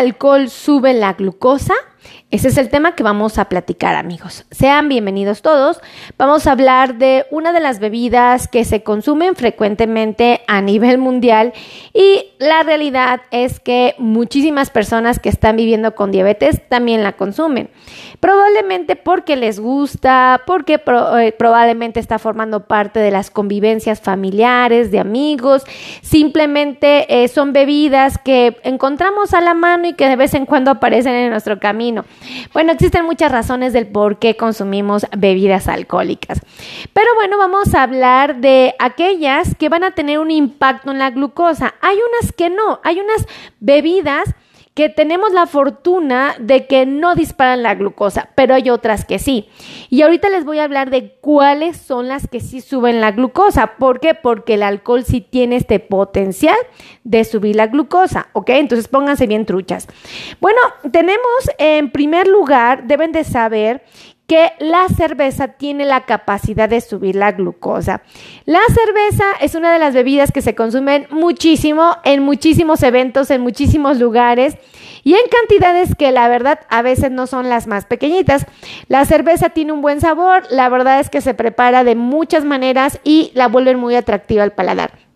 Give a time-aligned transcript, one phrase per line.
[0.00, 1.74] alcohol sube la glucosa?
[2.32, 4.44] Ese es el tema que vamos a platicar, amigos.
[4.52, 5.80] Sean bienvenidos todos.
[6.16, 11.52] Vamos a hablar de una de las bebidas que se consumen frecuentemente a nivel mundial
[11.92, 17.68] y la realidad es que muchísimas personas que están viviendo con diabetes también la consumen.
[18.20, 20.80] Probablemente porque les gusta, porque
[21.18, 25.64] eh, probablemente está formando parte de las convivencias familiares, de amigos.
[26.00, 30.70] Simplemente eh, son bebidas que encontramos a la mano y que de vez en cuando
[30.70, 32.04] aparecen en nuestro camino.
[32.52, 36.40] Bueno, existen muchas razones del por qué consumimos bebidas alcohólicas.
[36.92, 41.10] Pero bueno, vamos a hablar de aquellas que van a tener un impacto en la
[41.10, 41.74] glucosa.
[41.80, 43.26] Hay unas que no, hay unas
[43.60, 44.34] bebidas
[44.74, 49.48] que tenemos la fortuna de que no disparan la glucosa, pero hay otras que sí.
[49.88, 53.76] Y ahorita les voy a hablar de cuáles son las que sí suben la glucosa.
[53.78, 54.14] ¿Por qué?
[54.14, 56.56] Porque el alcohol sí tiene este potencial
[57.04, 58.50] de subir la glucosa, ¿ok?
[58.50, 59.88] Entonces pónganse bien truchas.
[60.40, 60.60] Bueno,
[60.92, 63.82] tenemos en primer lugar, deben de saber
[64.30, 68.02] que la cerveza tiene la capacidad de subir la glucosa.
[68.44, 73.40] La cerveza es una de las bebidas que se consumen muchísimo en muchísimos eventos, en
[73.40, 74.56] muchísimos lugares
[75.02, 78.46] y en cantidades que la verdad a veces no son las más pequeñitas.
[78.86, 83.00] La cerveza tiene un buen sabor, la verdad es que se prepara de muchas maneras
[83.02, 85.09] y la vuelven muy atractiva al paladar.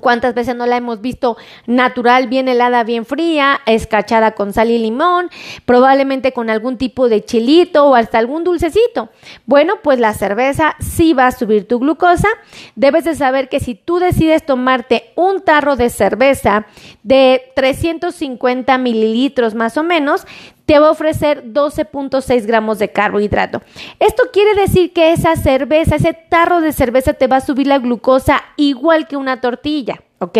[0.00, 4.78] ¿Cuántas veces no la hemos visto natural, bien helada, bien fría, escachada con sal y
[4.78, 5.30] limón,
[5.66, 9.10] probablemente con algún tipo de chilito o hasta algún dulcecito?
[9.46, 12.28] Bueno, pues la cerveza sí va a subir tu glucosa.
[12.74, 16.66] Debes de saber que si tú decides tomarte un tarro de cerveza
[17.02, 20.26] de 350 mililitros más o menos,
[20.66, 23.62] te va a ofrecer 12.6 gramos de carbohidrato.
[24.00, 27.78] Esto quiere decir que esa cerveza, ese tarro de cerveza te va a subir la
[27.78, 30.00] glucosa igual que una tortilla.
[30.20, 30.38] ¿ok?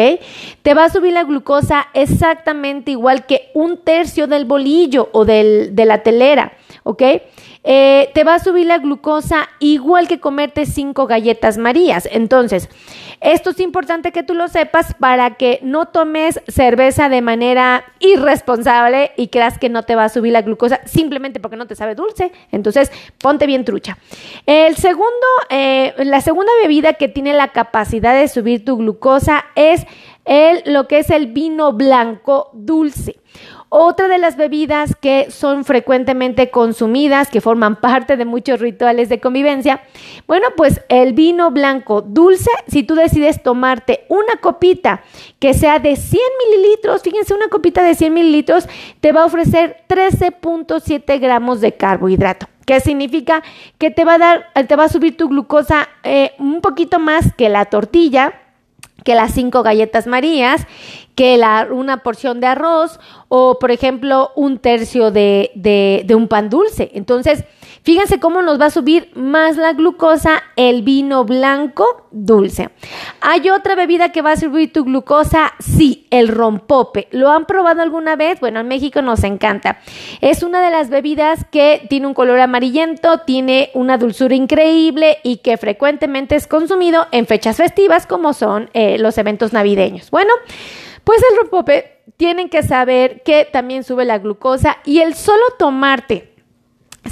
[0.63, 5.75] Te va a subir la glucosa exactamente igual que un tercio del bolillo o del,
[5.75, 6.53] de la telera,
[6.85, 7.03] ¿ok?
[7.65, 12.09] Eh, te va a subir la glucosa igual que comerte cinco galletas marías.
[12.13, 12.69] Entonces,
[13.21, 19.13] esto es importante que tú lo sepas para que no tomes cerveza de manera irresponsable
[19.17, 21.95] y creas que no te va a subir la glucosa simplemente porque no te sabe
[21.95, 22.33] dulce.
[22.53, 23.97] Entonces, ponte bien trucha.
[24.45, 29.87] El segundo, eh, la segunda bebida que tiene la capacidad de subir tu glucosa es
[30.27, 33.17] el, lo que es el vino blanco dulce.
[33.77, 39.19] Otra de las bebidas que son frecuentemente consumidas, que forman parte de muchos rituales de
[39.19, 39.83] convivencia,
[40.29, 45.03] bueno, pues el vino blanco dulce, si tú decides tomarte una copita
[45.41, 48.69] que sea de 100 mililitros, fíjense, una copita de 100 mililitros
[49.01, 52.47] te va a ofrecer 13.7 gramos de carbohidrato.
[52.67, 53.43] ¿Qué significa?
[53.79, 57.33] Que te va a dar, te va a subir tu glucosa eh, un poquito más
[57.37, 58.35] que la tortilla
[59.05, 60.67] que las cinco galletas marías,
[61.15, 62.99] que la, una porción de arroz
[63.29, 66.91] o, por ejemplo, un tercio de, de, de un pan dulce.
[66.95, 67.45] Entonces,
[67.83, 72.71] Fíjense cómo nos va a subir más la glucosa el vino blanco dulce.
[73.21, 75.53] ¿Hay otra bebida que va a subir tu glucosa?
[75.59, 77.09] Sí, el rompope.
[77.11, 78.41] ¿Lo han probado alguna vez?
[78.41, 79.79] Bueno, en México nos encanta.
[80.21, 85.39] Es una de las bebidas que tiene un color amarillento, tiene una dulzura increíble y
[85.39, 90.11] que frecuentemente es consumido en fechas festivas como son eh, los eventos navideños.
[90.11, 90.33] Bueno,
[91.05, 96.34] pues el rompope tienen que saber que también sube la glucosa y el solo tomarte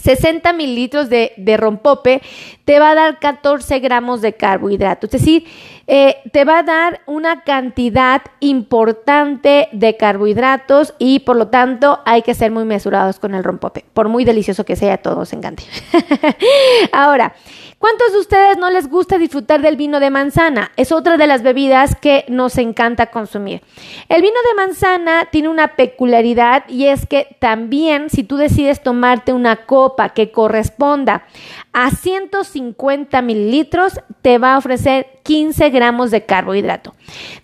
[0.00, 2.22] 60 mililitros de, de, rompope
[2.64, 5.06] te va a dar 14 gramos de carbohidrato.
[5.06, 5.44] Es decir,
[5.86, 12.22] eh, te va a dar una cantidad importante de carbohidratos y por lo tanto hay
[12.22, 13.84] que ser muy mesurados con el rompope.
[13.92, 15.64] Por muy delicioso que sea, a todos encante.
[16.92, 17.34] Ahora,
[17.82, 20.70] ¿Cuántos de ustedes no les gusta disfrutar del vino de manzana?
[20.76, 23.60] Es otra de las bebidas que nos encanta consumir.
[24.08, 29.32] El vino de manzana tiene una peculiaridad y es que también si tú decides tomarte
[29.32, 31.26] una copa que corresponda
[31.72, 36.94] a 150 mililitros, te va a ofrecer 15 gramos de carbohidrato.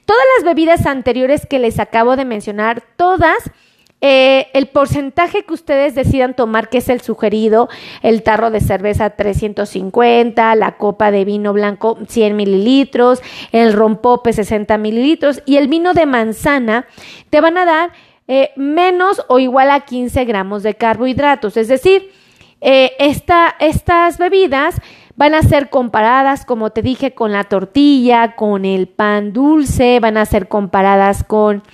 [0.04, 3.50] Todas las bebidas anteriores que les acabo de mencionar, todas
[4.00, 7.68] eh, el porcentaje que ustedes decidan tomar, que es el sugerido,
[8.02, 14.78] el tarro de cerveza 350, la copa de vino blanco 100 mililitros, el rompope 60
[14.78, 16.86] mililitros y el vino de manzana,
[17.30, 17.92] te van a dar
[18.28, 21.56] eh, menos o igual a 15 gramos de carbohidratos.
[21.56, 22.12] Es decir,
[22.60, 24.80] eh, estas bebidas
[25.18, 30.16] van a ser comparadas, como te dije, con la tortilla, con el pan dulce, van
[30.16, 31.64] a ser comparadas con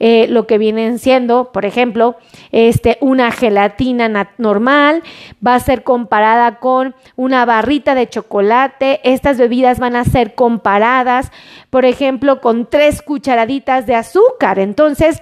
[0.00, 2.16] eh, lo que vienen siendo, por ejemplo,
[2.50, 5.02] este, una gelatina normal,
[5.46, 9.00] va a ser comparada con una barrita de chocolate.
[9.04, 11.30] Estas bebidas van a ser comparadas,
[11.68, 14.58] por ejemplo, con tres cucharaditas de azúcar.
[14.58, 15.20] Entonces,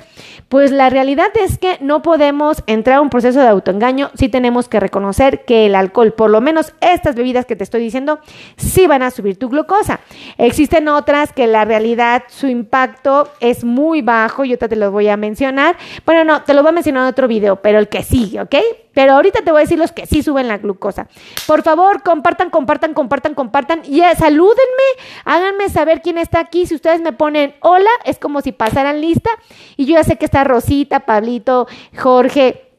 [0.49, 4.69] pues la realidad es que no podemos entrar a un proceso de autoengaño si tenemos
[4.69, 8.21] que reconocer que el alcohol, por lo menos estas bebidas que te estoy diciendo,
[8.57, 10.01] sí van a subir tu glucosa.
[10.37, 15.17] Existen otras que la realidad, su impacto es muy bajo, yo te lo voy a
[15.17, 15.77] mencionar.
[16.05, 18.55] Bueno, no, te lo voy a mencionar en otro video, pero el que sí, ¿ok?
[18.93, 21.09] Pero ahorita te voy a decir los que sí suben la glucosa.
[21.47, 23.83] Por favor, compartan, compartan, compartan, compartan.
[23.87, 24.89] Y eh, salúdenme,
[25.25, 26.67] háganme saber quién está aquí.
[26.67, 29.31] Si ustedes me ponen hola, es como si pasaran lista.
[29.79, 31.67] Y yo ya sé que está Rosita, Pablito,
[31.97, 32.72] Jorge.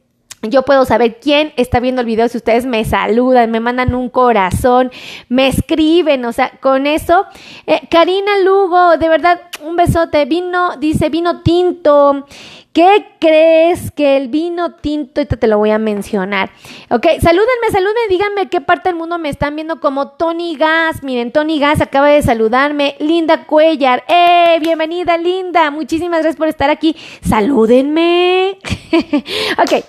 [0.50, 4.08] Yo puedo saber quién está viendo el video si ustedes me saludan, me mandan un
[4.08, 4.90] corazón,
[5.28, 7.26] me escriben, o sea, con eso.
[7.66, 10.24] Eh, Karina Lugo, de verdad, un besote.
[10.24, 12.26] Vino, dice vino tinto.
[12.74, 16.50] ¿Qué crees que el vino tinto, ahorita te lo voy a mencionar?
[16.90, 21.04] Ok, salúdenme, salúdenme, díganme qué parte del mundo me están viendo como Tony Gas.
[21.04, 22.96] Miren, Tony Gas acaba de saludarme.
[22.98, 24.58] Linda Cuellar, ¡eh!
[24.60, 25.70] Bienvenida, Linda.
[25.70, 26.96] Muchísimas gracias por estar aquí.
[27.22, 28.58] Salúdenme.
[29.62, 29.84] ok,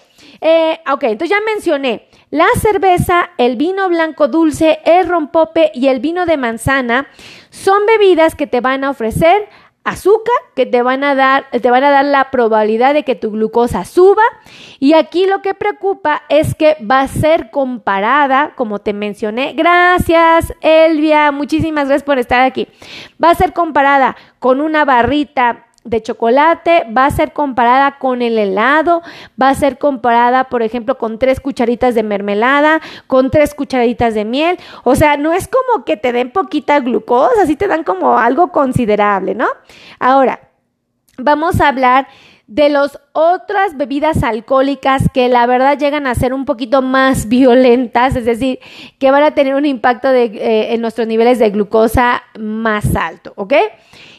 [0.47, 6.00] eh, ok, entonces ya mencioné la cerveza, el vino blanco dulce, el rompope y el
[6.00, 7.07] vino de manzana.
[7.50, 9.50] Son bebidas que te van a ofrecer
[9.83, 13.31] azúcar que te van a dar te van a dar la probabilidad de que tu
[13.31, 14.24] glucosa suba
[14.80, 20.51] y aquí lo que preocupa es que va a ser comparada como te mencioné gracias
[20.62, 22.68] Elvia muchísimas gracias por estar aquí
[23.24, 28.38] va a ser comparada con una barrita de chocolate va a ser comparada con el
[28.38, 29.02] helado,
[29.42, 34.26] va a ser comparada, por ejemplo, con tres cucharitas de mermelada, con tres cucharaditas de
[34.26, 34.58] miel.
[34.84, 38.52] O sea, no es como que te den poquita glucosa, así te dan como algo
[38.52, 39.48] considerable, ¿no?
[40.00, 40.50] Ahora,
[41.18, 42.08] vamos a hablar
[42.48, 48.16] de las otras bebidas alcohólicas que la verdad llegan a ser un poquito más violentas,
[48.16, 48.60] es decir,
[49.00, 53.54] que van a tener un impacto eh, en nuestros niveles de glucosa más alto, ¿ok?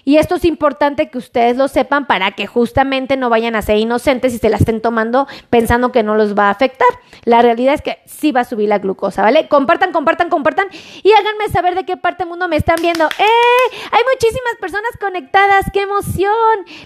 [0.06, 3.78] Y esto es importante que ustedes lo sepan para que justamente no vayan a ser
[3.78, 6.86] inocentes y se la estén tomando pensando que no los va a afectar.
[7.24, 9.48] La realidad es que sí va a subir la glucosa, ¿vale?
[9.48, 10.68] Compartan, compartan, compartan
[11.02, 13.04] y háganme saber de qué parte del mundo me están viendo.
[13.04, 13.76] ¡Eh!
[13.90, 16.30] Hay muchísimas personas conectadas, qué emoción.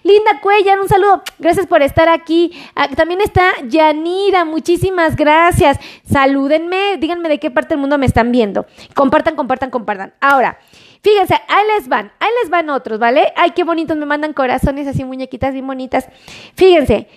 [0.03, 1.23] Linda Cuellar, un saludo.
[1.39, 2.59] Gracias por estar aquí.
[2.75, 5.79] Ah, también está Yanira, muchísimas gracias.
[6.11, 8.65] Salúdenme, díganme de qué parte del mundo me están viendo.
[8.95, 10.15] Compartan, compartan, compartan.
[10.23, 10.59] Ahora,
[11.03, 13.33] Fíjense, ahí les van, ahí les van otros, ¿vale?
[13.37, 16.09] Ay, qué bonitos, me mandan corazones así, muñequitas bien bonitas.
[16.55, 17.09] Fíjense,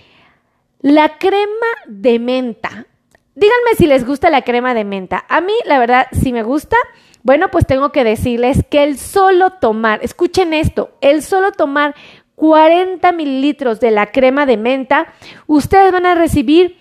[0.82, 2.88] la crema de menta.
[3.36, 5.26] Díganme si les gusta la crema de menta.
[5.28, 6.78] A mí, la verdad, si me gusta,
[7.24, 11.96] bueno, pues tengo que decirles que el solo tomar, escuchen esto, el solo tomar
[12.36, 15.14] 40 mililitros de la crema de menta,
[15.48, 16.78] ustedes van a recibir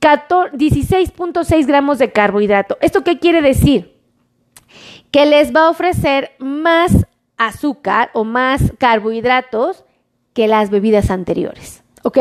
[0.00, 2.76] 16.6 gramos de carbohidrato.
[2.80, 3.91] ¿Esto qué quiere decir?
[5.12, 7.06] Que les va a ofrecer más
[7.36, 9.84] azúcar o más carbohidratos
[10.32, 11.82] que las bebidas anteriores.
[12.04, 12.18] ¿Ok?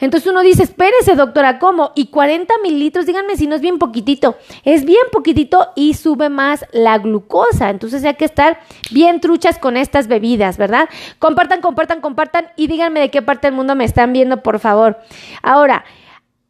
[0.00, 1.90] Entonces uno dice, espérese doctora, ¿cómo?
[1.96, 4.36] Y 40 mililitros, díganme si no es bien poquitito.
[4.62, 7.70] Es bien poquitito y sube más la glucosa.
[7.70, 8.60] Entonces hay que estar
[8.92, 10.88] bien truchas con estas bebidas, ¿verdad?
[11.18, 14.98] Compartan, compartan, compartan y díganme de qué parte del mundo me están viendo, por favor.
[15.42, 15.84] Ahora,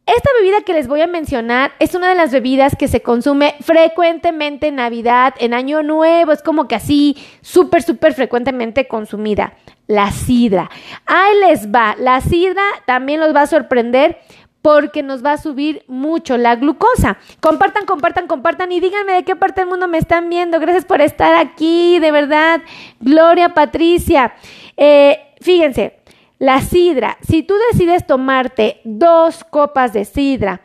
[0.05, 3.55] esta bebida que les voy a mencionar es una de las bebidas que se consume
[3.61, 9.53] frecuentemente en Navidad, en Año Nuevo, es como que así súper, súper frecuentemente consumida.
[9.87, 10.69] La sidra.
[11.05, 11.95] Ahí les va.
[11.99, 14.19] La sidra también los va a sorprender
[14.61, 17.17] porque nos va a subir mucho la glucosa.
[17.39, 20.59] Compartan, compartan, compartan y díganme de qué parte del mundo me están viendo.
[20.59, 22.61] Gracias por estar aquí, de verdad.
[22.99, 24.33] Gloria Patricia.
[24.75, 25.99] Eh, fíjense,
[26.39, 30.61] la sidra, si tú decides tomarte dos copas de sidra,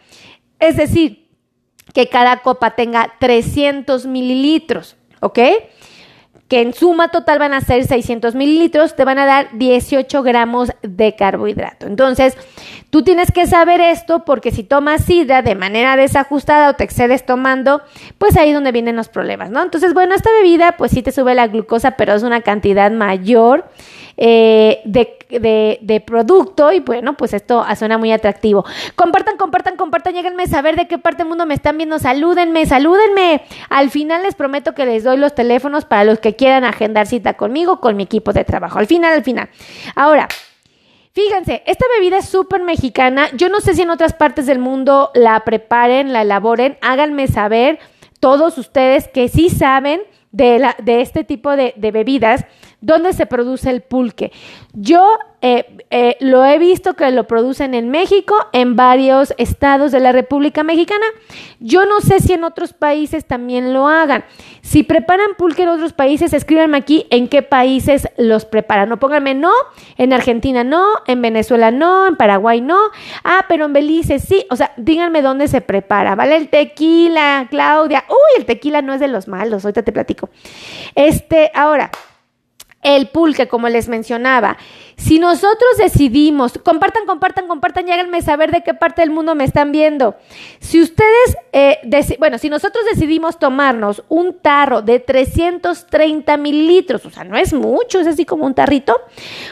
[0.58, 1.28] es decir,
[1.92, 5.38] que cada copa tenga 300 mililitros, ¿ok?
[6.48, 10.70] Que en suma total van a ser 600 mililitros, te van a dar 18 gramos
[10.82, 11.86] de carbohidrato.
[11.86, 12.36] Entonces,
[12.90, 17.24] tú tienes que saber esto porque si tomas sidra de manera desajustada o te excedes
[17.24, 17.82] tomando,
[18.18, 19.62] pues ahí es donde vienen los problemas, ¿no?
[19.62, 23.70] Entonces, bueno, esta bebida pues sí te sube la glucosa, pero es una cantidad mayor
[24.22, 28.66] eh, de, producto y bueno, pues esto suena muy atractivo.
[28.94, 32.66] Compartan, compartan, compartan, lleguenme a saber de qué parte del mundo me están viendo, salúdenme,
[32.66, 33.42] salúdenme.
[33.70, 37.34] Al final les prometo que les doy los teléfonos para los que quieran agendar cita
[37.34, 38.78] conmigo, con mi equipo de trabajo.
[38.78, 39.48] Al final, al final.
[39.96, 40.28] Ahora,
[41.12, 43.30] Fíjense, esta bebida es súper mexicana.
[43.34, 46.78] Yo no sé si en otras partes del mundo la preparen, la elaboren.
[46.82, 47.80] Háganme saber.
[48.20, 52.44] todos ustedes que sí saben de, de este tipo de bebidas,
[52.80, 54.32] ¿Dónde se produce el pulque?
[54.72, 60.00] Yo eh, eh, lo he visto que lo producen en México, en varios estados de
[60.00, 61.04] la República Mexicana.
[61.60, 64.24] Yo no sé si en otros países también lo hagan.
[64.62, 68.88] Si preparan pulque en otros países, escríbanme aquí en qué países los preparan.
[68.88, 69.52] No pónganme no,
[69.98, 72.78] en Argentina no, en Venezuela no, en Paraguay no.
[73.24, 74.46] Ah, pero en Belice sí.
[74.50, 76.36] O sea, díganme dónde se prepara, ¿vale?
[76.36, 78.04] El tequila, Claudia.
[78.08, 80.30] Uy, el tequila no es de los malos, ahorita te platico.
[80.94, 81.90] Este, ahora
[82.82, 84.56] el pulque, como les mencionaba.
[84.96, 89.44] Si nosotros decidimos, compartan, compartan, compartan, háganme a saber de qué parte del mundo me
[89.44, 90.16] están viendo.
[90.60, 91.78] Si ustedes, eh,
[92.18, 98.00] bueno, si nosotros decidimos tomarnos un tarro de 330 mililitros, o sea, no es mucho,
[98.00, 98.96] es así como un tarrito,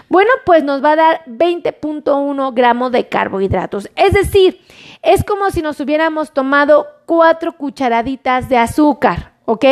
[0.08, 3.90] bueno, pues nos va a dar 20.1 gramos de carbohidratos.
[3.94, 4.60] Es decir,
[5.02, 9.37] es como si nos hubiéramos tomado cuatro cucharaditas de azúcar.
[9.48, 9.64] ¿Ok?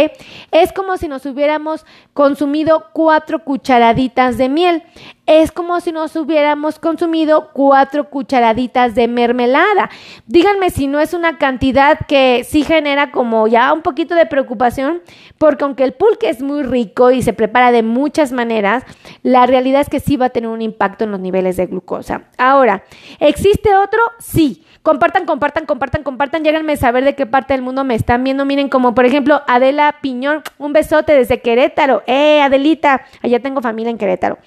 [0.53, 4.83] Es como si nos hubiéramos consumido cuatro cucharaditas de miel.
[5.27, 9.91] Es como si nos hubiéramos consumido cuatro cucharaditas de mermelada.
[10.27, 15.03] Díganme si no es una cantidad que sí genera como ya un poquito de preocupación,
[15.37, 18.85] porque aunque el pulque es muy rico y se prepara de muchas maneras,
[19.23, 22.23] la realidad es que sí va a tener un impacto en los niveles de glucosa.
[22.39, 22.85] Ahora,
[23.19, 24.01] ¿existe otro?
[24.19, 24.63] Sí.
[24.87, 26.45] Compartan, compartan, compartan, compartan.
[26.45, 28.45] Lléganme a saber de qué parte del mundo me están viendo.
[28.45, 32.05] Miren, como por ejemplo Adela Piñón, un besote desde Querétaro.
[32.07, 34.39] Eh, Adelita, allá tengo familia en Querétaro.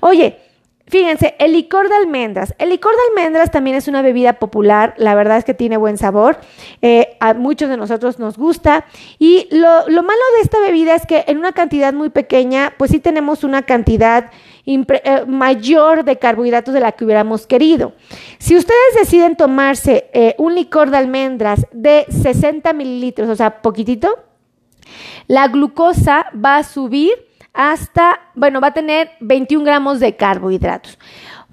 [0.00, 0.21] Oye,
[0.86, 2.54] Fíjense, el licor de almendras.
[2.58, 5.96] El licor de almendras también es una bebida popular, la verdad es que tiene buen
[5.96, 6.38] sabor,
[6.82, 8.84] eh, a muchos de nosotros nos gusta
[9.18, 12.90] y lo, lo, malo de esta bebida es que en una cantidad muy pequeña, pues
[12.90, 14.30] sí tenemos una cantidad
[14.64, 17.94] eh, mayor de carbohidratos de la que hubiéramos querido.
[18.38, 24.18] Si ustedes deciden tomarse eh, un licor de almendras de 60 mililitros, o sea, poquitito,
[25.26, 27.12] la glucosa va a subir
[27.52, 30.98] hasta, bueno, va a tener 21 gramos de carbohidratos.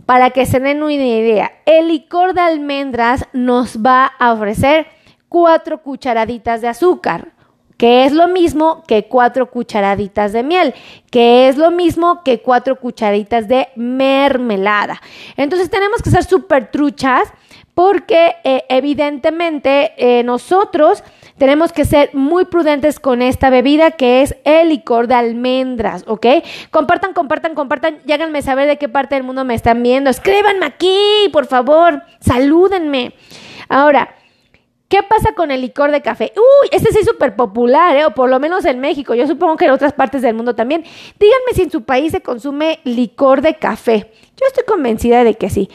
[0.05, 4.87] Para que se den una idea, el licor de almendras nos va a ofrecer
[5.27, 7.33] 4 cucharaditas de azúcar
[7.79, 10.75] que es lo mismo que cuatro cucharaditas de miel,
[11.09, 15.01] que es lo mismo que cuatro cucharaditas de mermelada.
[15.37, 17.31] Entonces tenemos que ser súper truchas
[17.73, 21.05] porque eh, evidentemente eh, nosotros
[21.39, 26.25] tenemos que ser muy prudentes con esta bebida que es el licor de almendras, ¿ok?
[26.69, 30.09] Compartan, compartan, compartan y háganme saber de qué parte del mundo me están viendo.
[30.09, 33.13] Escríbanme aquí, por favor, salúdenme.
[33.69, 34.15] Ahora,
[34.89, 36.33] ¿Qué pasa con el licor de café?
[36.35, 38.05] Uy, este sí es súper popular, ¿eh?
[38.05, 39.13] o por lo menos en México.
[39.13, 40.83] Yo supongo que en otras partes del mundo también.
[41.19, 44.11] Díganme si en su país se consume licor de café.
[44.35, 45.69] Yo estoy convencida de que sí.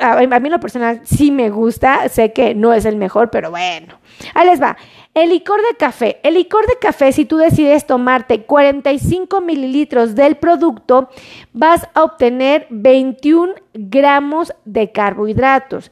[0.00, 2.08] A mí lo personal sí me gusta.
[2.08, 4.00] Sé que no es el mejor, pero bueno.
[4.34, 4.76] Ahí les va.
[5.16, 6.20] El licor de café.
[6.22, 11.08] El licor de café, si tú decides tomarte 45 mililitros del producto,
[11.54, 15.90] vas a obtener 21 gramos de carbohidratos.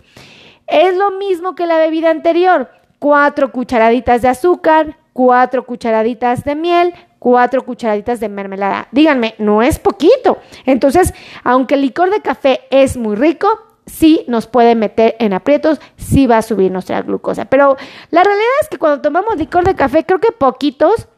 [0.66, 2.68] Es lo mismo que la bebida anterior.
[2.98, 8.88] Cuatro cucharaditas de azúcar, cuatro cucharaditas de miel, cuatro cucharaditas de mermelada.
[8.92, 10.36] Díganme, no es poquito.
[10.66, 11.14] Entonces,
[11.44, 13.48] aunque el licor de café es muy rico,
[13.86, 17.46] sí nos puede meter en aprietos, sí va a subir nuestra glucosa.
[17.46, 17.76] Pero
[18.10, 21.08] la realidad es que cuando tomamos licor de café, creo que poquitos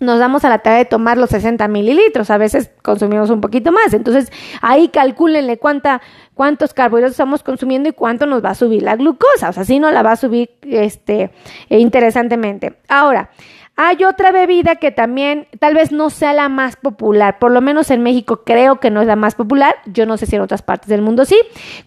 [0.00, 3.72] nos damos a la tarea de tomar los 60 mililitros, a veces consumimos un poquito
[3.72, 4.30] más, entonces
[4.60, 6.02] ahí calcúlenle cuánta,
[6.34, 9.78] cuántos carbohidratos estamos consumiendo y cuánto nos va a subir la glucosa, o sea, si
[9.78, 11.30] no la va a subir este,
[11.68, 12.76] interesantemente.
[12.88, 13.30] Ahora,
[13.76, 17.90] hay otra bebida que también tal vez no sea la más popular, por lo menos
[17.90, 20.62] en México creo que no es la más popular, yo no sé si en otras
[20.62, 21.38] partes del mundo sí.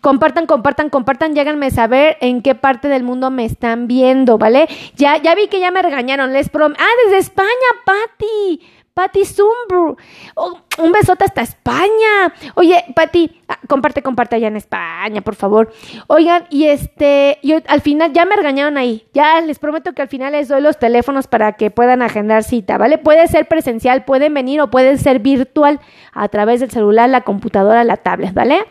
[0.01, 4.67] Compartan, compartan, compartan, lléganme a saber en qué parte del mundo me están viendo, ¿vale?
[4.95, 6.73] Ya, ya vi que ya me regañaron, les prom...
[6.77, 7.47] Ah, desde España,
[7.85, 8.61] Patti.
[8.97, 9.95] Patti Zumbru.
[10.33, 12.33] Oh, un besote hasta España.
[12.55, 15.71] Oye, Patti, ah, comparte, comparte allá en España, por favor.
[16.07, 19.07] Oigan, y este, al final ya me regañaron ahí.
[19.13, 22.79] Ya les prometo que al final les doy los teléfonos para que puedan agendar cita,
[22.79, 22.97] ¿vale?
[22.97, 25.79] Puede ser presencial, pueden venir o puede ser virtual
[26.11, 28.65] a través del celular, la computadora, la tablet, ¿vale?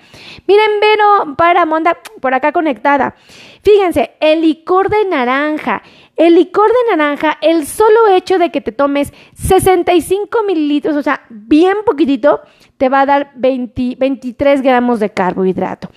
[0.49, 3.15] Miren, Vero para Monda por acá conectada.
[3.63, 5.83] Fíjense, el licor de naranja.
[6.17, 11.27] El licor de naranja, el solo hecho de que te tomes 65 mililitros, o sea,
[11.29, 12.41] bien poquitito,
[12.79, 15.91] te va a dar 23 gramos de carbohidrato.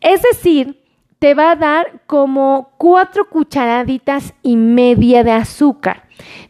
[0.00, 0.83] Es decir,
[1.24, 6.02] te va a dar como cuatro cucharaditas y media de azúcar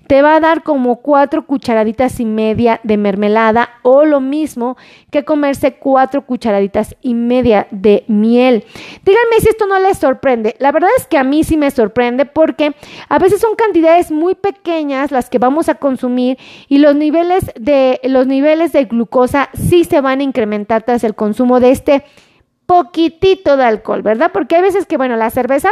[0.08, 4.76] te va a dar como cuatro cucharaditas y media de mermelada o lo mismo
[5.12, 8.64] que comerse cuatro cucharaditas y media de miel.
[9.04, 10.56] Díganme si esto no les sorprende.
[10.58, 12.74] La verdad es que a mí sí me sorprende porque
[13.08, 16.36] a veces son cantidades muy pequeñas las que vamos a consumir
[16.68, 21.14] y los niveles de los niveles de glucosa sí se van a incrementar tras el
[21.14, 22.04] consumo de este
[22.66, 24.30] poquitito de alcohol, ¿verdad?
[24.32, 25.70] Porque hay veces que bueno, la cerveza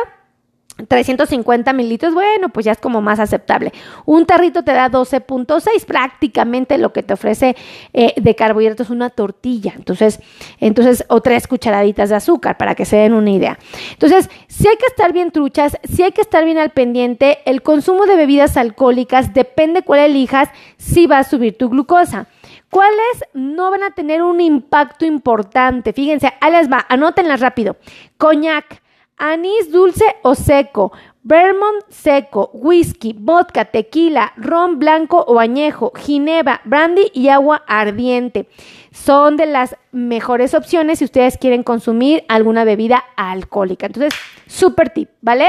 [0.88, 3.72] 350 mililitros, bueno, pues ya es como más aceptable.
[4.04, 7.56] Un tarrito te da 12.6, prácticamente lo que te ofrece
[7.92, 9.74] eh, de carbohidratos una tortilla.
[9.76, 10.20] Entonces,
[10.58, 13.58] entonces, o tres cucharaditas de azúcar, para que se den una idea.
[13.92, 17.62] Entonces, si hay que estar bien truchas, si hay que estar bien al pendiente, el
[17.62, 22.26] consumo de bebidas alcohólicas, depende cuál elijas, si va a subir tu glucosa.
[22.72, 25.92] ¿Cuáles no van a tener un impacto importante?
[25.92, 27.76] Fíjense, ahí les va, anótenlas rápido.
[28.16, 28.82] Coñac,
[29.18, 30.90] anís dulce o seco,
[31.22, 38.48] Vermont seco, whisky, vodka, tequila, ron blanco o añejo, ginebra, brandy y agua ardiente.
[38.92, 43.86] Son de las mejores opciones si ustedes quieren consumir alguna bebida alcohólica.
[43.86, 44.14] Entonces,
[44.46, 45.48] súper tip, ¿vale?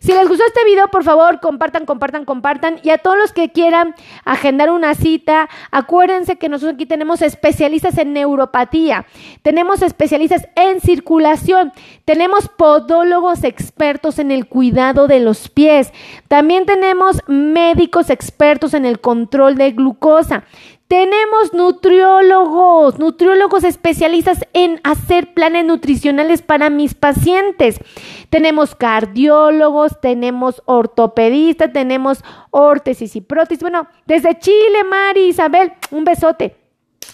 [0.00, 2.80] Si les gustó este video, por favor, compartan, compartan, compartan.
[2.82, 3.94] Y a todos los que quieran
[4.24, 9.06] agendar una cita, acuérdense que nosotros aquí tenemos especialistas en neuropatía,
[9.42, 11.72] tenemos especialistas en circulación,
[12.04, 15.92] tenemos podólogos expertos en el cuidado de los pies,
[16.28, 20.44] también tenemos médicos expertos en el control de glucosa.
[20.92, 27.80] Tenemos nutriólogos, nutriólogos especialistas en hacer planes nutricionales para mis pacientes.
[28.28, 33.62] Tenemos cardiólogos, tenemos ortopedistas, tenemos órtesis y prótesis.
[33.62, 36.56] Bueno, desde Chile, Mari, Isabel, un besote.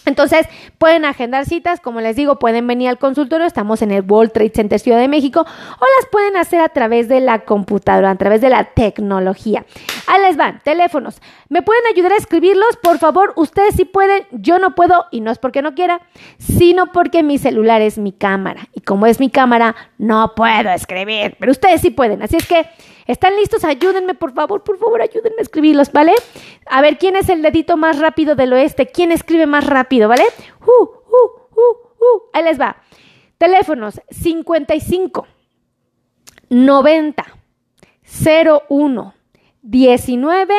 [0.05, 4.31] Entonces, pueden agendar citas, como les digo, pueden venir al consultorio, estamos en el World
[4.31, 8.15] Trade Center Ciudad de México, o las pueden hacer a través de la computadora, a
[8.15, 9.65] través de la tecnología.
[10.07, 11.21] Ahí les van, teléfonos.
[11.49, 12.77] ¿Me pueden ayudar a escribirlos?
[12.81, 16.01] Por favor, ustedes sí pueden, yo no puedo, y no es porque no quiera,
[16.37, 18.67] sino porque mi celular es mi cámara.
[18.73, 22.21] Y como es mi cámara, no puedo escribir, pero ustedes sí pueden.
[22.21, 22.67] Así es que
[23.09, 23.63] ¿Están listos?
[23.63, 26.13] Ayúdenme, por favor, por favor, ayúdenme a escribirlos, ¿vale?
[26.67, 28.85] A ver, ¿quién es el dedito más rápido del oeste?
[28.85, 30.25] ¿Quién escribe más rápido, ¿vale?
[30.61, 32.21] Uh, uh, uh, uh.
[32.33, 32.75] Ahí les va.
[33.39, 35.25] Teléfonos 55
[36.49, 37.25] 90
[38.69, 39.13] 01
[39.61, 40.53] 19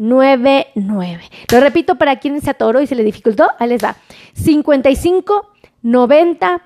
[0.00, 1.22] 99.
[1.52, 3.50] Lo repito para quien se atoró y se le dificultó.
[3.58, 3.96] Ahí les va.
[4.32, 5.52] 55
[5.82, 6.62] 90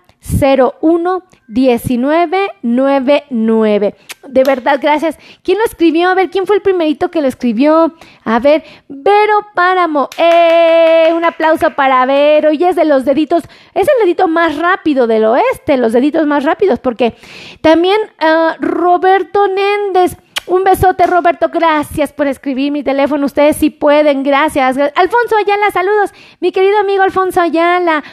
[0.80, 3.94] 01 1999.
[4.28, 5.18] De verdad, gracias.
[5.42, 6.08] ¿Quién lo escribió?
[6.08, 7.94] A ver, ¿quién fue el primerito que lo escribió?
[8.24, 10.08] A ver, Vero Páramo.
[10.16, 11.10] ¡Eh!
[11.14, 12.52] Un aplauso para Vero.
[12.52, 13.42] Y es de los deditos,
[13.74, 17.16] es el dedito más rápido del oeste, los deditos más rápidos, porque
[17.60, 20.16] también uh, Roberto Néndez.
[20.46, 21.48] Un besote, Roberto.
[21.52, 23.26] Gracias por escribir mi teléfono.
[23.26, 24.22] Ustedes sí pueden.
[24.22, 24.76] Gracias.
[24.76, 26.12] Alfonso Ayala, saludos.
[26.40, 28.04] Mi querido amigo Alfonso Ayala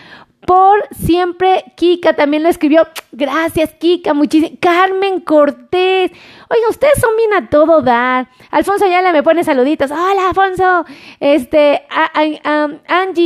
[0.45, 1.63] por siempre.
[1.75, 2.87] Kika también lo escribió.
[3.11, 4.57] Gracias, Kika, muchísimo.
[4.59, 6.11] Carmen Cortés.
[6.49, 8.27] Oiga, ustedes son bien a todo dar.
[8.49, 9.91] Alfonso Ayala me pone saluditos.
[9.91, 10.85] Hola, Alfonso.
[11.19, 12.41] Este, Angie,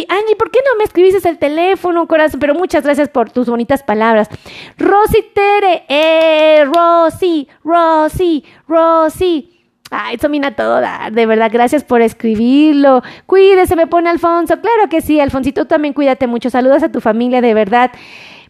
[0.09, 2.39] Angie, ¿por qué no me escribiste el teléfono, corazón?
[2.39, 4.29] Pero muchas gracias por tus bonitas palabras.
[4.77, 9.54] Rosy Tere, eh, Rosy, Rosy, Rosy.
[9.91, 13.03] Ay, Somina todo dar, de verdad, gracias por escribirlo.
[13.27, 14.59] Cuídese, me pone Alfonso.
[14.59, 16.49] Claro que sí, Alfonsito, también cuídate mucho.
[16.49, 17.91] Saludos a tu familia, de verdad.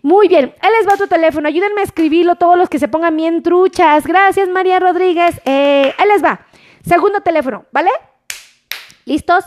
[0.01, 1.47] Muy bien, él les va tu teléfono.
[1.47, 4.05] Ayúdenme a escribirlo todos los que se pongan bien truchas.
[4.05, 5.41] Gracias, María Rodríguez.
[5.45, 6.41] Eh, él les va.
[6.85, 7.89] Segundo teléfono, ¿vale?
[9.05, 9.45] ¿Listos?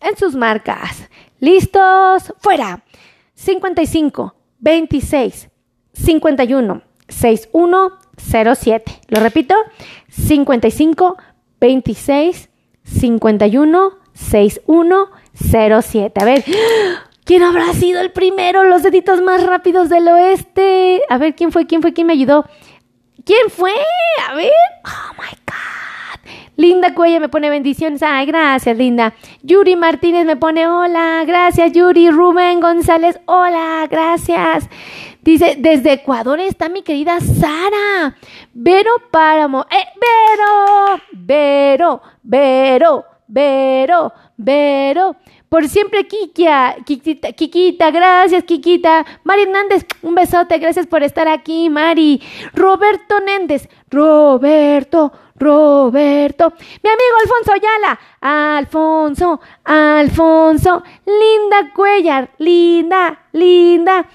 [0.00, 1.08] En sus marcas.
[1.38, 2.32] ¿Listos?
[2.38, 2.82] Fuera.
[3.34, 5.50] 55 26
[5.92, 9.00] 51 61 07.
[9.08, 9.54] Lo repito,
[10.08, 11.16] 55
[11.60, 12.48] 26
[12.84, 16.20] 51 61 07.
[16.20, 16.44] A ver,
[17.24, 18.64] ¿quién habrá sido el primero?
[18.64, 21.02] Los deditos más rápidos del oeste.
[21.08, 21.66] A ver, ¿quién fue?
[21.66, 21.92] ¿Quién fue?
[21.92, 22.44] ¿Quién me ayudó?
[23.24, 23.72] ¿Quién fue?
[24.28, 24.52] A ver.
[24.84, 26.30] Oh my God.
[26.56, 28.02] Linda Cuella me pone bendiciones.
[28.02, 29.14] Ay, gracias, Linda.
[29.42, 31.24] Yuri Martínez me pone hola.
[31.26, 32.10] Gracias, Yuri.
[32.10, 33.88] Rubén González, hola.
[33.90, 34.68] Gracias.
[35.24, 38.14] Dice, desde Ecuador está mi querida Sara.
[38.52, 39.64] Vero Páramo.
[39.70, 41.02] ¡Eh, Vero!
[41.12, 45.16] Vero, Vero, Vero, Vero.
[45.48, 49.06] Por siempre, Kikia, Kikita, Kikita, gracias, Kikita.
[49.22, 52.20] Mari Hernández, un besote, gracias por estar aquí, Mari.
[52.52, 56.52] Roberto Néndez, Roberto, Roberto.
[56.82, 60.82] Mi amigo Alfonso Ayala, Alfonso, Alfonso.
[61.06, 64.06] Linda Cuellar, linda, linda.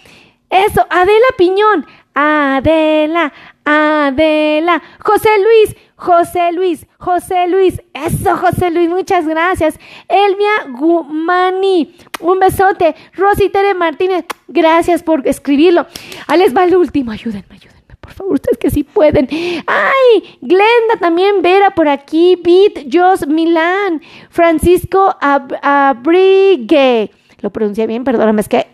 [0.50, 1.86] Eso, Adela Piñón.
[2.22, 3.32] Adela,
[3.64, 9.80] Adela, José Luis, José Luis, José Luis, eso José Luis, muchas gracias.
[10.10, 12.96] Elvia Gumani, un besote.
[13.14, 15.88] Rosy Tere Martínez, gracias por escribirlo.
[16.28, 19.30] Ahí les va el último, ayúdenme, ayúdenme, por favor, ustedes que sí pueden.
[19.68, 25.16] Ay, Glenda también, Vera por aquí, Beat, Jos Milán, Francisco
[25.62, 27.12] Abrigue.
[27.42, 28.68] Lo pronuncié bien, perdóname, es que,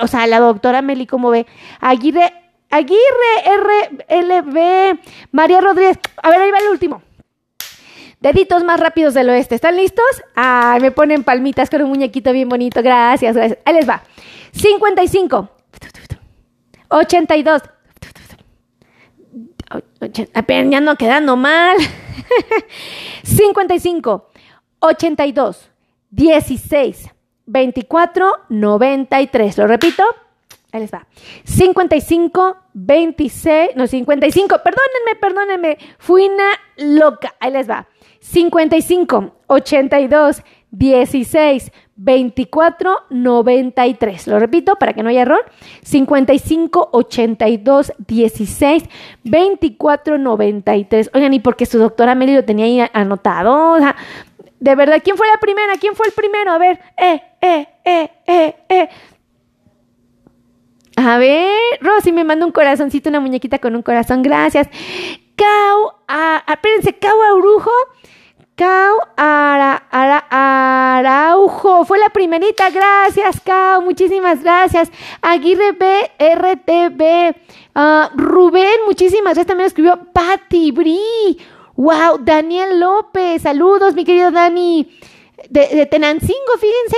[0.00, 1.46] o sea, la doctora Meli, como ve,
[1.80, 2.32] Aguirre
[2.70, 2.98] Aguirre,
[4.08, 4.98] RLB,
[5.32, 5.98] María Rodríguez.
[6.22, 7.02] A ver, ahí va el último.
[8.20, 9.54] Deditos más rápidos del oeste.
[9.54, 10.04] ¿Están listos?
[10.34, 12.82] Ay, me ponen palmitas con un muñequito bien bonito.
[12.82, 13.60] Gracias, gracias.
[13.64, 14.02] Ahí les va.
[14.52, 15.48] 55.
[16.88, 17.62] 82.
[20.34, 21.76] Apenas ya no quedando mal.
[23.22, 24.30] 55.
[24.80, 25.70] 82.
[26.10, 27.10] 16.
[27.46, 28.32] 24.
[28.48, 29.58] 93.
[29.58, 30.02] Lo repito.
[30.72, 31.06] Ahí les va.
[31.44, 37.34] 55, 26, no, 55, perdónenme, perdónenme, fui una loca.
[37.40, 37.86] Ahí les va.
[38.20, 44.26] 55, 82, 16, 24, 93.
[44.26, 45.44] Lo repito para que no haya error.
[45.82, 48.84] 55, 82, 16,
[49.24, 51.10] 24, 93.
[51.14, 53.72] Oigan, ¿y porque su doctora Meli lo tenía ahí anotado?
[53.72, 53.96] O sea,
[54.58, 55.74] de verdad, ¿quién fue la primera?
[55.78, 56.50] ¿Quién fue el primero?
[56.50, 58.88] A ver, eh, eh, eh, eh, eh.
[60.96, 64.68] A ver, Rosy me manda un corazoncito, una muñequita con un corazón, gracias.
[65.36, 67.70] Cau, a, espérense, Cau Aurujo.
[68.56, 69.86] Cau Ara,
[70.30, 74.90] Araujo, fue la primerita, gracias Cau, muchísimas gracias.
[75.20, 77.36] Aguirre B, RTB,
[77.74, 81.38] ah, Rubén, muchísimas gracias, también escribió Patti Bri,
[81.76, 84.88] wow, Daniel López, saludos mi querido Dani,
[85.50, 86.96] de, de Tenancingo, fíjense,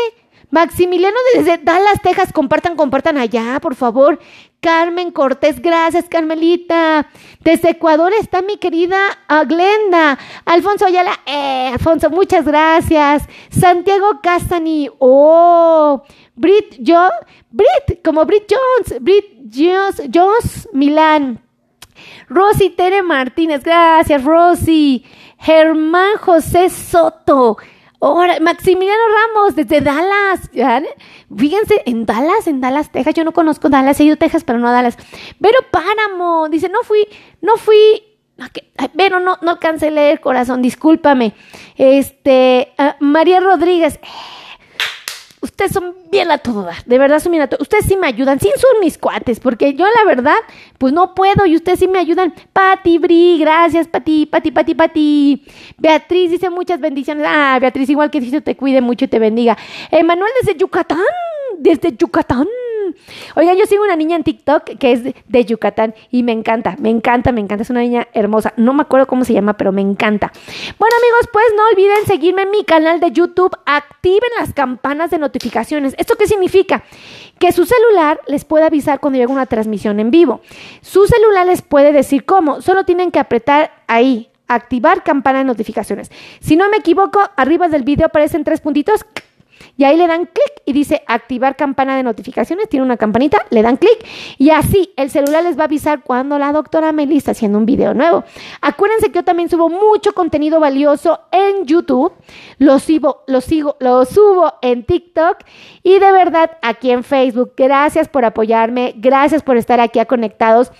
[0.51, 4.19] Maximiliano desde Dallas, Texas, compartan, compartan allá, por favor.
[4.61, 7.07] Carmen Cortés, gracias, Carmelita.
[7.41, 8.97] Desde Ecuador está mi querida
[9.29, 10.19] ah, Glenda.
[10.47, 13.25] Alfonso Ayala, eh, Alfonso, muchas gracias.
[13.51, 16.03] Santiago Castani, oh.
[16.35, 17.09] Brit, yo,
[17.51, 21.48] Brit, como Brit Jones, Brit Jones, Jones Milán.
[22.29, 25.05] Rosy Tere Martínez, gracias, Rosy.
[25.39, 27.59] Germán José Soto.
[28.01, 30.51] Ahora, Maximiliano Ramos, desde Dallas.
[31.37, 33.15] Fíjense, en Dallas, en Dallas, Texas.
[33.15, 34.97] Yo no conozco Dallas, he ido a Texas, pero no a Dallas.
[35.41, 37.07] Pero Páramo, dice, no fui,
[37.41, 38.05] no fui.
[38.97, 41.35] Pero no, no alcancé leer, corazón, discúlpame.
[41.77, 43.99] Este, ah, María Rodríguez.
[45.41, 47.61] Ustedes son bien a todo dar, de verdad son bien a todo.
[47.63, 50.37] Ustedes sí me ayudan, sí son mis cuates, porque yo la verdad,
[50.79, 52.35] pues no puedo y ustedes sí me ayudan.
[52.53, 55.45] Pati, Bri, gracias, Pati, Pati, Pati, Pati.
[55.77, 57.25] Beatriz dice muchas bendiciones.
[57.29, 59.57] Ah, Beatriz, igual que Dios te cuide mucho y te bendiga.
[59.91, 60.99] Emanuel desde Yucatán,
[61.59, 62.49] desde Yucatán.
[63.37, 66.91] Oigan, yo sigo una niña en TikTok que es de Yucatán y me encanta, me
[66.91, 67.63] encanta, me encanta.
[67.63, 68.53] Es una niña hermosa.
[68.57, 70.33] No me acuerdo cómo se llama, pero me encanta.
[70.79, 73.57] Bueno, amigos, pues no olviden seguirme en mi canal de YouTube.
[73.67, 75.95] Activen las campanas de notificaciones.
[75.99, 76.85] ¿Esto qué significa?
[77.39, 80.41] Que su celular les puede avisar cuando llega una transmisión en vivo.
[80.81, 82.61] Su celular les puede decir cómo.
[82.63, 86.11] Solo tienen que apretar ahí, activar campana de notificaciones.
[86.41, 89.05] Si no me equivoco, arriba del video aparecen tres puntitos
[89.79, 93.63] y ahí le dan clic y dice activar campana de notificaciones, tiene una campanita, le
[93.63, 94.05] dan clic
[94.37, 97.65] y así el celular les va a avisar cuando la doctora Meli está haciendo un
[97.65, 98.25] video nuevo.
[98.61, 102.13] Acuérdense que yo también subo mucho contenido valioso en YouTube,
[102.59, 105.39] lo sigo, lo sigo, lo subo en TikTok
[105.85, 107.53] y de verdad aquí en Facebook.
[107.57, 110.73] Gracias por apoyarme, gracias por estar aquí a conectados.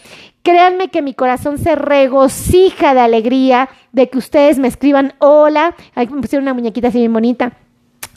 [0.43, 5.77] Créanme que mi corazón se regocija de alegría de que ustedes me escriban hola.
[5.95, 7.53] Ahí me pusieron una muñequita así bien bonita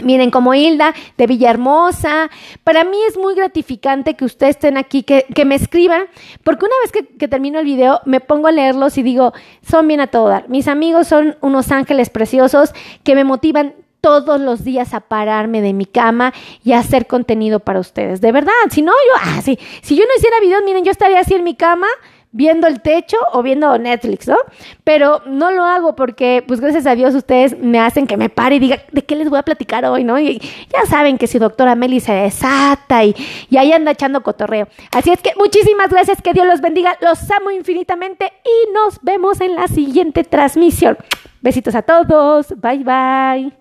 [0.04, 2.30] Miren, como Hilda de Villahermosa,
[2.64, 6.04] para mí es muy gratificante que ustedes estén aquí, que, me escriban,
[6.44, 9.88] porque una vez que, que, termino el video me pongo a leerlos y digo, son
[9.88, 10.50] bien a todo dar.
[10.50, 15.74] Mis amigos son unos ángeles preciosos que me motivan todos los días a pararme de
[15.74, 16.34] mi cama
[16.64, 18.20] y a hacer contenido para ustedes.
[18.20, 19.56] De verdad, si no, yo, ah, si
[19.96, 21.88] yo no hiciera videos, miren, yo estaría así en mi cama
[22.32, 24.38] viendo el techo o viendo Netflix, ¿no?
[24.84, 28.56] Pero no lo hago porque, pues gracias a Dios, ustedes me hacen que me pare
[28.56, 30.20] y diga, ¿de qué les voy a platicar hoy, no?
[30.20, 33.16] Y ya saben que si doctora Meli se desata y,
[33.50, 34.68] y ahí anda echando cotorreo.
[34.92, 39.42] Así es que muchísimas gracias, que Dios los bendiga, los amo infinitamente y nos vemos
[39.42, 40.98] en la siguiente transmisión.
[41.42, 43.52] Besitos a todos, bye bye.